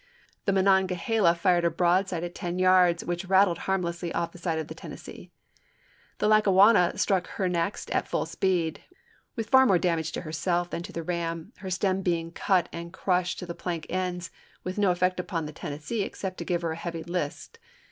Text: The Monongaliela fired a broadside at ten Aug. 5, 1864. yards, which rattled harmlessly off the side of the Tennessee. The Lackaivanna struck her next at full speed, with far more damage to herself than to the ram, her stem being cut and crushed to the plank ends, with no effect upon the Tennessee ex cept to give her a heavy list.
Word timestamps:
The 0.45 0.51
Monongaliela 0.51 1.37
fired 1.37 1.63
a 1.63 1.69
broadside 1.69 2.23
at 2.23 2.33
ten 2.33 2.57
Aug. 2.57 3.01
5, 3.05 3.05
1864. 3.05 3.05
yards, 3.05 3.05
which 3.05 3.25
rattled 3.25 3.57
harmlessly 3.67 4.11
off 4.15 4.31
the 4.31 4.39
side 4.39 4.57
of 4.57 4.67
the 4.67 4.73
Tennessee. 4.73 5.29
The 6.17 6.27
Lackaivanna 6.27 6.97
struck 6.97 7.27
her 7.27 7.47
next 7.47 7.91
at 7.91 8.07
full 8.07 8.25
speed, 8.25 8.81
with 9.35 9.49
far 9.51 9.67
more 9.67 9.77
damage 9.77 10.11
to 10.13 10.21
herself 10.21 10.71
than 10.71 10.81
to 10.81 10.91
the 10.91 11.03
ram, 11.03 11.53
her 11.57 11.69
stem 11.69 12.01
being 12.01 12.31
cut 12.31 12.67
and 12.73 12.91
crushed 12.91 13.37
to 13.37 13.45
the 13.45 13.53
plank 13.53 13.85
ends, 13.91 14.31
with 14.63 14.79
no 14.79 14.89
effect 14.89 15.19
upon 15.19 15.45
the 15.45 15.51
Tennessee 15.53 16.03
ex 16.03 16.21
cept 16.21 16.39
to 16.39 16.45
give 16.45 16.63
her 16.63 16.71
a 16.71 16.77
heavy 16.77 17.03
list. 17.03 17.59